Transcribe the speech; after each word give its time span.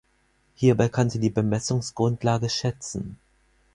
Hierbei 0.55 0.89
kann 0.89 1.11
sie 1.11 1.19
die 1.19 1.29
Bemessungsgrundlage 1.29 2.49
schätzen. 2.49 3.19